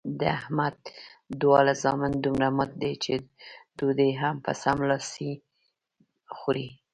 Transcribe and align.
د 0.19 0.21
احمد 0.37 0.77
دواړه 1.41 1.73
زامن 1.83 2.11
دومره 2.25 2.47
مټ 2.57 2.71
دي 2.81 2.93
چې 3.03 3.13
ډوډۍ 3.77 4.11
هم 4.21 4.35
په 4.45 4.51
څملاستې 4.61 5.31
خوري. 6.35 6.69